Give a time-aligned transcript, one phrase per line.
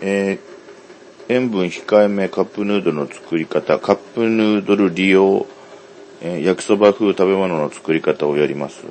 [0.00, 0.56] えー
[1.28, 5.44] 塩分控えめカップヌードルの作り方、カップヌードル利用、
[6.20, 8.84] えー焼きそば風食べ物の作り方をやります。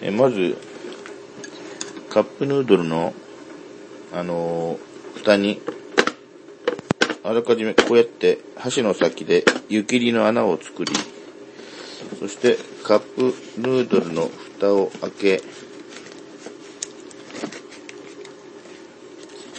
[0.00, 0.56] えーまず、
[2.10, 3.14] カップヌードルの、
[4.12, 4.78] あの
[5.14, 5.60] 蓋に、
[7.22, 10.92] あらかじめこうやって箸の先で湯切りの穴を作り、
[12.18, 14.28] そしてカップヌードルの
[14.58, 15.42] 蓋を開け、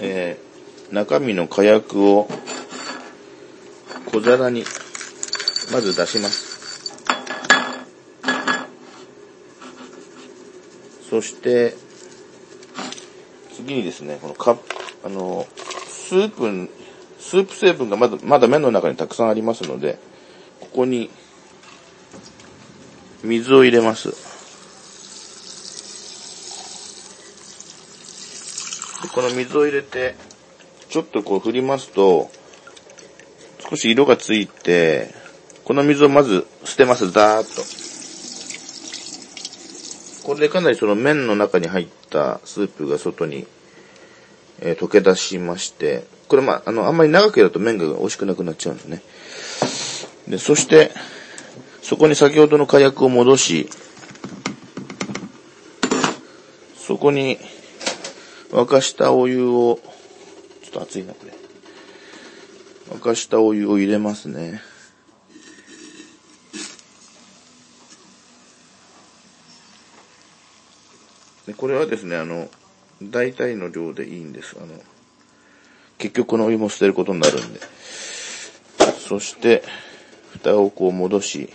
[0.02, 0.46] え
[0.92, 2.27] 中身の火薬を
[4.12, 4.64] 小皿に
[5.72, 6.58] まず出します。
[11.09, 11.76] そして、
[13.55, 15.45] 次にですね、このカップ、あの、
[15.88, 16.70] スープ、
[17.20, 20.00] スープ成分がまだ、まだ麺の中にたくさんありますので、
[20.59, 21.09] ここに
[23.23, 24.12] 水を入れます。
[29.14, 30.16] この水を入れて、
[30.90, 32.30] ちょっとこう振りますと、
[33.70, 35.14] 少し色がついて、
[35.66, 37.56] この水をまず捨てます、ザーッ
[40.23, 40.28] と。
[40.28, 43.48] これでかなりその麺の中に入ったスープが外に、
[44.59, 49.02] えー溶け出しまして、これまあ、あの、あんまり長くやると麺が美味しくなくなっちゃうんですね。
[50.28, 50.92] で、そして、
[51.81, 53.70] そこに先ほどの火薬を戻し、
[56.76, 57.38] そこに
[58.52, 59.80] 沸かしたお湯を、
[60.78, 61.33] と熱いな、これ。
[62.95, 64.61] 沸かしたお湯を入れますね。
[71.48, 72.50] でこれはですね、あの、
[73.02, 74.55] 大体の量でいいんです。
[74.61, 74.73] あの、
[75.98, 77.59] 結局このお湯も捨てることになるんで。
[79.08, 79.64] そして、
[80.31, 81.50] 蓋をこう戻し、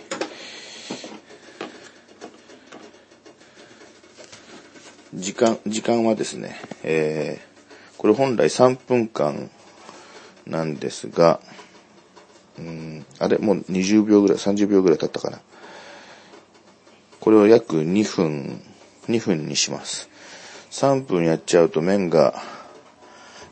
[5.13, 7.52] 時間、時間はですね、えー、
[8.03, 9.49] これ本来3分間
[10.45, 11.39] なんですが、
[12.59, 15.39] うん、あれ、もう20秒ぐらい、30秒ぐらい経ったかな。
[17.21, 18.61] これを約2分、
[19.07, 20.09] 2分にします。
[20.71, 22.43] 3分やっちゃうと麺が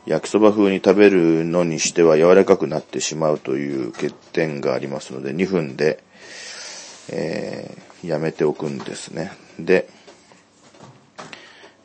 [0.04, 6.04] 焼きそば風に食べるのにしては柔らかくなってしまうという欠点がありますので、2分で、
[7.08, 9.32] えーやめておくんですね。
[9.58, 9.88] で、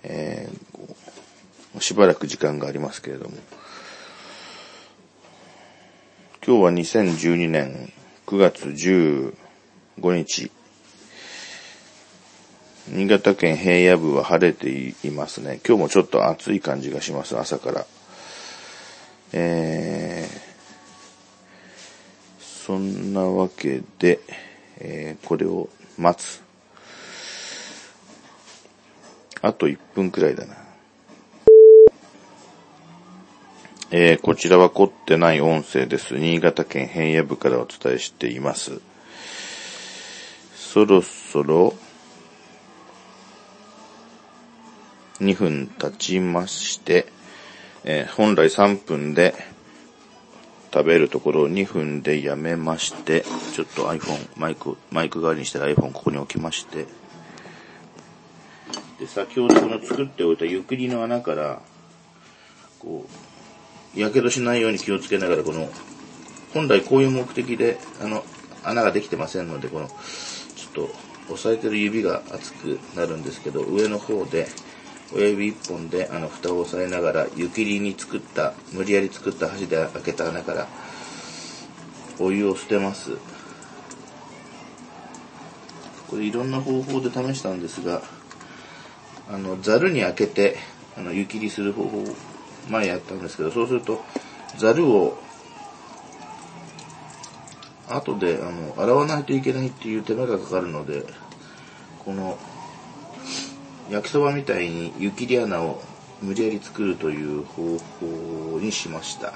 [0.03, 0.66] えー
[1.79, 3.35] しばらく時間がありますけれども、
[6.45, 7.91] 今日は2012年
[8.25, 9.33] 9月15
[10.13, 10.51] 日、
[12.87, 14.69] 新潟県平野部は晴れて
[15.05, 15.59] いますね。
[15.67, 17.85] 今日もちょっと暑い感じがします、朝から。
[19.33, 20.41] えー、
[22.65, 24.19] そんなわけで、
[24.79, 26.41] えーこれを待つ。
[29.41, 30.66] あと1分くらいだな。
[33.89, 36.17] えーこちらは凝ってない音声です。
[36.17, 38.81] 新潟県平野部からお伝えしています。
[40.57, 41.73] そろそろ、
[45.21, 47.07] 2分経ちまして、
[47.85, 49.33] えー本来3分で
[50.73, 53.23] 食べるところを2分でやめまして、
[53.53, 56.87] ちょっと iPhone、マイク、マイク代わりにしてる iPhone ここに置きまして、
[58.99, 61.61] で、先ほどこの作っておいたゆっくりの穴から、
[62.79, 63.26] こう、
[63.99, 65.69] やけどしないように気をつけながら、この、
[66.53, 68.23] 本来こういう目的で、あの、
[68.63, 69.93] 穴ができてませんので、この、ちょ
[70.69, 74.47] っと、押さえてる指が熱くなるんですけど、上の方で、
[75.13, 80.67] 親指一本で、あの、蓋を押さえながら、湯切りに作った、無理やり作った箸で開けた穴から、
[82.19, 83.17] お湯を捨てます。
[86.07, 88.01] これいろんな方法で試したんですが、
[89.29, 90.57] あの、ざるに開けて、
[90.97, 92.05] あの、湯切りする方法、
[92.69, 94.03] 前やったんですけど、そうすると、
[94.57, 95.17] ざるを、
[97.89, 101.05] 後で、あの、洗わないといけないっていう手間がかかるので、
[102.03, 102.37] この、
[103.89, 105.81] 焼きそばみたいに湯切り穴を
[106.21, 109.33] 無理やり作るという方法にしました。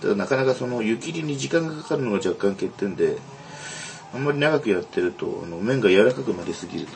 [0.00, 3.18] ただなかなかその湯切りに時間がかかるのが若干欠点で、
[4.14, 6.92] あんまり長くやってると、あの、麺が柔らかくなりすぎると。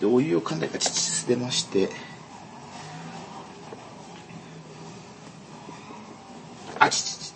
[0.00, 1.88] で、お湯をかんだかちち捨てまして、
[6.88, 7.34] あちちち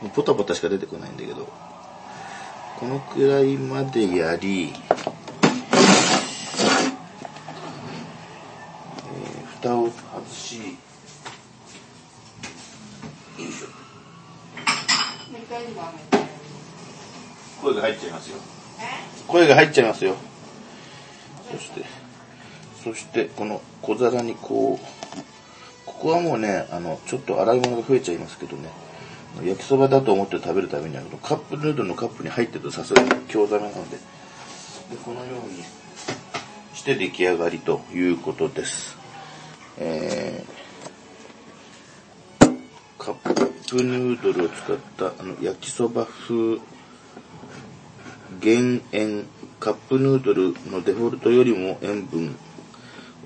[0.00, 1.48] もうポタポタしか出てこないんだけど、
[2.78, 4.76] このくらいまでやり、えー
[9.60, 10.62] 蓋を外し、よ
[13.38, 13.66] いしょ。
[17.60, 18.36] 声が入っちゃいますよ。
[19.26, 20.14] 声が入っちゃいますよ。
[21.50, 21.84] そして、
[22.84, 24.95] そしてこの小皿にこう、
[26.06, 28.70] こはもうね、あの、ちょっと洗い物が増えちゃいますけどね、
[29.42, 34.00] 焼きそばだと思って食べるためには、カップヌードルのカップに入ってるとさすがに興ざめなので、で、
[35.04, 35.64] このように
[36.74, 38.96] して出来上がりということです。
[39.78, 42.56] えー、
[42.98, 43.14] カッ
[43.68, 46.60] プヌードルを使ったあの焼きそば風
[48.40, 49.26] 減塩
[49.58, 52.36] カップヌードルのデフォルトよりも塩分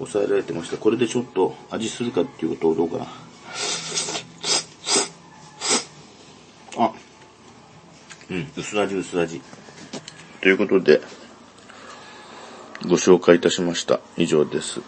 [0.00, 0.78] 抑えられてました。
[0.78, 3.06] これでちょっと味するかっていうことをどうかな。
[6.78, 6.92] あ、
[8.30, 9.42] うん、薄味薄味。
[10.40, 11.02] ということで、
[12.86, 14.00] ご紹介いたしました。
[14.16, 14.80] 以上です。